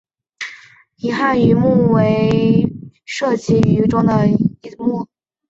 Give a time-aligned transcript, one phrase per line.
[0.95, 2.65] 银汉鱼目为
[3.05, 4.25] 辐鳍鱼纲的
[4.63, 5.07] 其中一目。